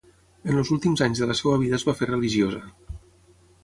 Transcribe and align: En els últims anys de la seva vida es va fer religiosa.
En 0.53 0.61
els 0.61 0.71
últims 0.75 1.03
anys 1.07 1.23
de 1.25 1.29
la 1.33 1.37
seva 1.43 1.61
vida 1.67 1.79
es 1.81 1.87
va 1.91 1.97
fer 2.03 2.11
religiosa. 2.15 2.67